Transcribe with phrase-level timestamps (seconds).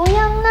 [0.00, 0.50] 不要闹！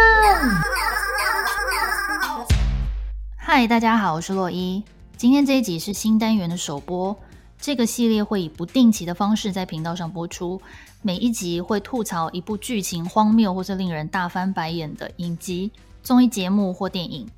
[3.36, 4.80] 嗨，大家好，我是洛伊。
[5.16, 7.16] 今天这一集是新单元的首播，
[7.58, 10.62] 这个系列会以不定期的方式在频道上播出。
[11.02, 17.28] 每一集会吐槽一部剧情荒谬或是令人大翻白眼的影集、综艺节目或电影。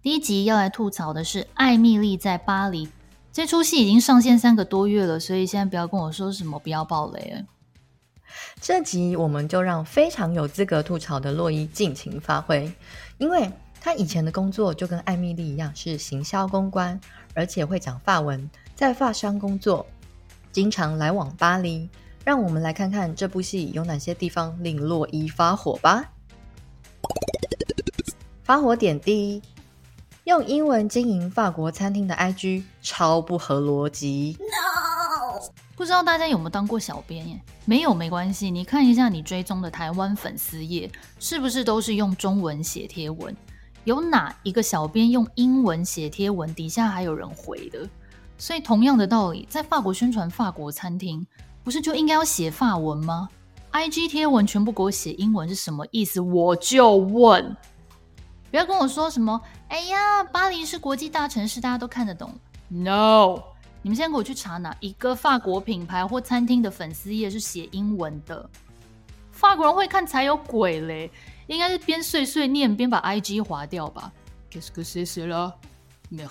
[0.00, 2.86] 第一集要来吐槽的是《艾米丽在巴黎》。
[3.32, 7.44] 这出戏已经上线三个多月了，所以现在不要跟我说什么不要爆雷。
[8.60, 12.72] 这集我们就让非常有资格吐槽的洛伊尽情发挥，
[13.18, 17.00] 因为他以前的工作就跟艾米莉一样是行销公关，
[17.34, 19.86] 而且会讲法文，在法商工作，
[20.52, 21.88] 经常来往巴黎。
[22.24, 26.10] 让我们来看看这部戏有哪些地方令洛伊发火吧。
[28.42, 29.42] 发火点第一。
[30.24, 34.36] 用英文经营法国餐厅的 IG 超不合逻辑。
[35.76, 37.40] 不知道大家有没有当过小编耶？
[37.64, 43.36] 没有没关系，你看一下你追踪的台湾粉丝页，是不是都是用中文写贴文？
[43.84, 47.88] 有哪一个小编用英文写贴文，底下还有人回的？
[48.38, 51.26] 所以同样的道理，在法国宣传法国餐厅，
[51.62, 53.28] 不是就应该要写法文吗
[53.72, 56.20] ？IG 贴文全部给我写英文是什么意思？
[56.20, 57.56] 我就问。
[58.50, 62.32] 不要跟我说什么，哎呀，巴黎是国际大城市，大家都看得懂。
[62.68, 63.42] No，
[63.86, 68.50] 你们先给我去查哪一个法国品牌或餐厅的粉丝页是写英文的？
[69.30, 71.08] 法国人会看才有鬼嘞！
[71.46, 74.10] 应该是边碎碎念边把 IG 划掉吧。
[74.50, 75.52] Qu'est-ce que c'est là?
[76.10, 76.30] Merde。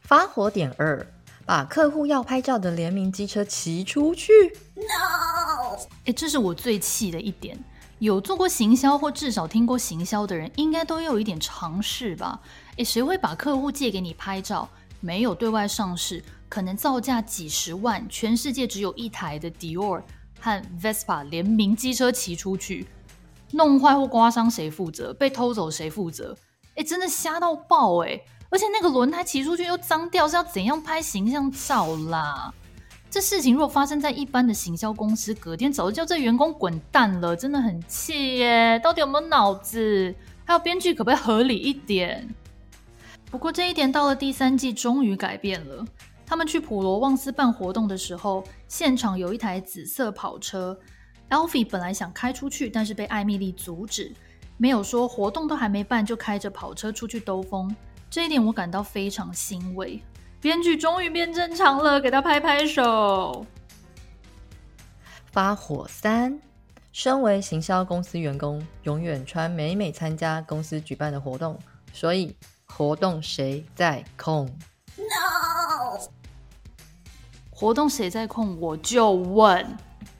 [0.00, 1.06] 发火点二，
[1.44, 4.32] 把客户要拍照的联名机车骑出去。
[4.74, 7.62] No，哎，这是我最气的一点。
[7.98, 12.40] 有做过行销或至少听过行销的人，应该都有一点常识吧？
[12.76, 14.66] 诶，谁会把客户借给你拍照？
[15.00, 20.02] 没有对外上市，可能造价几十万，全世界只有一台的 Dior
[20.40, 22.86] 和 Vespa 联名机车骑出去，
[23.52, 25.12] 弄坏或刮伤谁负责？
[25.14, 26.36] 被偷走谁负责？
[26.74, 28.24] 诶，真的瞎到爆诶！
[28.50, 32.52] 而且那个轮胎骑出去又脏掉，是要怎样拍形象照啦？
[33.10, 38.78] 这事情若发生在一般的行销公司，隔天早就叫这员工滚蛋了，真的很气耶！
[38.78, 40.14] 到底有没有脑子？
[40.44, 42.28] 还有编剧可不可以合理一点？
[43.30, 45.84] 不过这一点到了第三季终于改变了。
[46.24, 50.78] 他们去普罗旺斯办活动的时候，现场有一台紫色跑车
[51.30, 54.14] ，Alfie 本来想开出去，但是被艾米莉阻止，
[54.56, 57.74] 没有说活动都还没办就开着跑车出去兜风。
[58.10, 60.02] 这一点我感到非常欣慰。
[60.40, 63.44] 编剧终于变正常了，给他拍拍手。
[65.30, 66.40] 发火三，
[66.92, 71.58] 身为行销公司员工，永远穿美美参加公司举办的活动，
[71.92, 72.34] 所以
[72.72, 74.46] 活动谁在控
[74.96, 75.98] ？No，
[77.50, 78.56] 活动谁在控？
[78.60, 79.76] 我就问，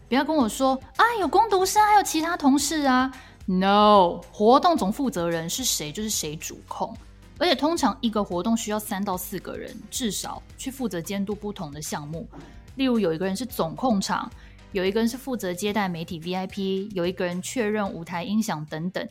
[0.08, 3.12] 不要跟我说啊，有工读生，还有其他同事啊。
[3.46, 6.96] No，活动总负责人是谁，就是谁主控。
[7.38, 12.28] 而且通常一个活动需要三到四个人，至少去负责监督不同的项目。
[12.74, 14.28] 例如，有一个人是总控场，
[14.72, 19.08] 有一个人是负责接待媒体 VIP，有一个人确认舞台音响等等。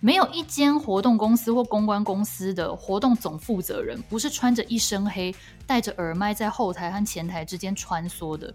[0.00, 5.34] 没有一间活动公司或公关公司的活动总负责人不是穿着一身黑，
[5.66, 8.54] 戴着耳麦在后台和前台之间穿梭的。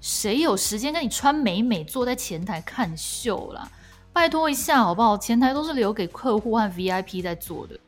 [0.00, 3.70] 谁有时间跟你穿美美坐在前台看秀啦？
[4.12, 5.18] 拜托一下好不好？
[5.18, 7.78] 前台都是留给客户和 VIP 在做的。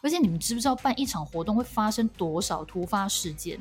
[0.00, 3.60] 而且你们知不知道办一场活动会发生多少突发事件？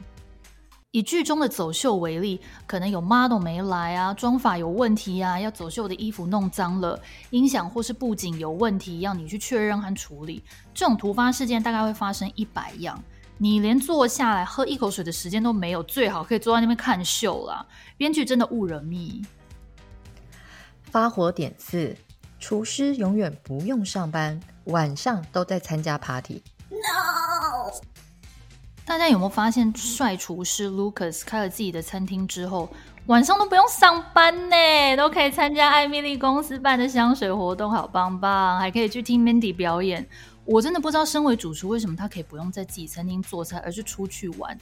[0.91, 10.43] 以剧中的走秀为例，可能有 model 没来啊，妆发有问题啊，要走秀的衣服弄脏了，音响或是布景有问题，要你去确认和处理。
[10.73, 13.01] 这种突发事件大概会发生一百样，
[13.37, 17.65] 你连坐下来喝一口水的时间都没有，最好可以坐在那边看秀啦。
[17.95, 19.25] 编剧真的误人命。
[20.83, 21.95] 发火点四，
[22.37, 24.37] 厨师永远不用上班。
[24.65, 26.43] 晚上都在参加 party。
[28.85, 32.67] 大家有没有发现，帅厨师 Lucas 开了自己的餐厅之后，
[33.05, 40.05] 晚上都不用上班呢，都可以参加艾米莉公司办的香水活动，好棒棒，还可以去听 Mandy 表演。
[40.43, 44.57] 我真的不知道，身为主厨，为什么他可以不用在自己餐厅做菜，而是出去玩？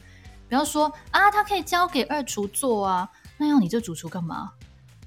[0.48, 4.52] 不要说啊，他可以交给二厨做啊，那要你这主厨干嘛？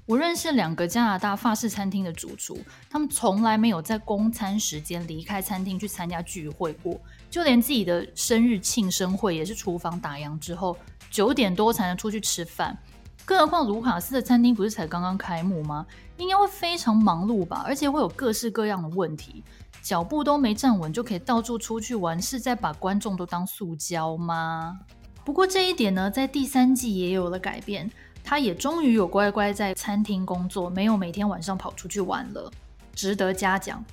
[0.05, 2.57] 我认识两个加拿大法式餐厅的主厨，
[2.89, 10.77] 他们从来没有在公餐时间离开餐厅去参加聚会过，就连自己的生日庆生会也是厨房打烊之后
[11.09, 12.77] 九点多才能出去吃饭。
[13.23, 15.85] 更何况卢卡斯的餐厅不是才刚刚开幕吗？
[16.17, 19.41] 应该会非常忙碌吧，而且会有各式各样的问题，
[19.81, 24.77] 脚步都没站稳就可以到处出去玩，是在把观众都当塑胶吗？
[25.23, 27.89] 不过这一点呢，在第三季也有了改变。
[28.23, 32.51] 他也终于有乖乖在餐厅工作，没有每天晚上跑出去玩了。
[32.95, 33.83] 值得嘉奖。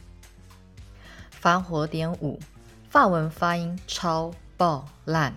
[1.31, 2.39] 发火点五，
[2.89, 5.35] 法文发音超爆烂。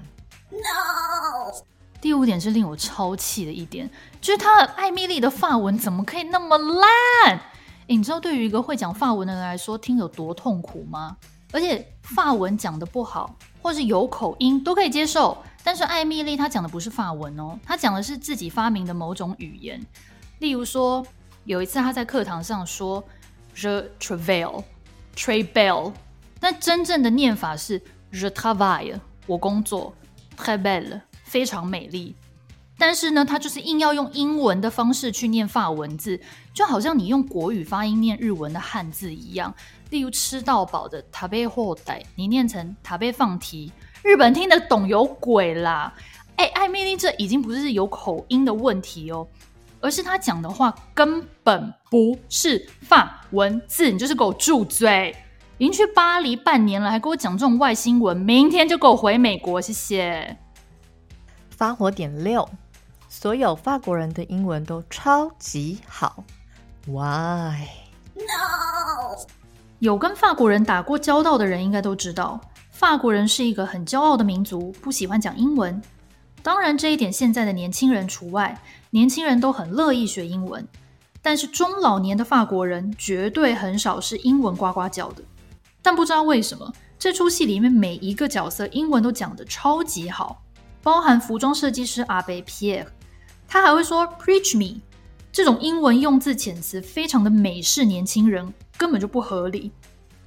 [0.52, 1.52] No!
[2.02, 7.40] 第五点是令我超气的一点，就是他的艾蜜莉的法文怎么可以那么烂？
[7.88, 11.16] 你知道对于一个会讲法文的人来说，听有多痛苦吗？
[11.54, 19.82] 而且法文讲的不好，或是有口音都可以接受，但是艾米丽她讲的不是法文哦，她讲的是自己发明的某种语言。
[20.40, 21.06] 例如说，
[21.46, 23.04] 有一次她在课堂上说
[23.56, 24.64] “je travail
[25.16, 25.94] travail，
[26.40, 27.82] 但真正的念法是
[28.12, 29.96] “je travaille”，我工作
[30.38, 32.16] ，très belle，非常美丽。
[32.78, 36.20] 但是呢，她就是硬要用英文的方式去念法文字，
[36.54, 39.54] 就好像你用国语发音念日文的汉字一样。
[39.92, 43.72] 例如吃到饱的食べ放题，你念成食べ放题，
[44.04, 45.94] 日本听得懂有鬼啦！
[46.36, 49.26] 哎，艾米莉这已经不是有口音的问题哦，
[49.80, 55.16] 而是他讲的话根本不是法文字，你就是给我住嘴！
[55.58, 60.38] 已经去巴黎半年了，还给我讲这种外星文，明天就给我回美国，谢谢。
[61.50, 62.48] 发火点六。
[63.08, 66.26] 所有法国人的英文都超级好
[66.88, 67.68] ，Why?
[68.16, 69.16] No!
[69.80, 72.42] 有跟法国人打过交道的人应该都知道，
[72.74, 75.80] 法国人是一个很骄傲的民族，不喜欢讲英文。
[76.42, 78.60] 当然，这一点现在的年轻人除外，
[78.90, 80.68] 年轻人都很乐意学英文。
[81.22, 85.24] 但是中老年的法国人绝对很少是英文呱呱叫的。
[85.84, 90.42] 但不知道为什么，这出戏里面每一个角色英文都讲得超级好，
[90.82, 92.86] 包含服装设计师阿贝皮尔。
[93.48, 94.82] 他还会说 “preach me”，
[95.32, 99.72] 这种英文用字遣词非常的美式年轻人，根本就不合理。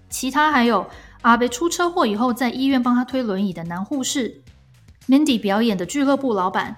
[0.08, 0.88] 其他还有
[1.23, 4.43] 阿贝出车祸以后在医院帮他推轮椅的男护士
[5.09, 6.77] ，Mindy 表演的俱乐部老板，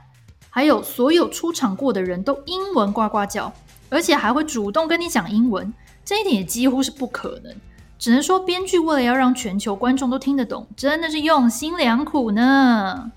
[0.49, 3.53] 还有所有出场过的人都英文呱呱叫，
[3.91, 5.73] 而且还会主动跟你讲英文，
[6.05, 7.55] 这一点也几乎是不可能。
[7.99, 13.11] 只能说编剧为了要让全球观众都听得懂，真的是用心良苦呢。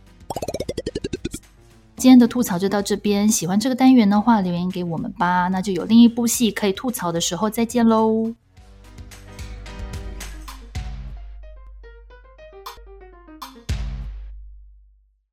[1.96, 8.34] 今天的吐槽就到这边，喜欢这个单元的话，留言给我们吧，那就有另一部戏可以吐槽的时候再见喽。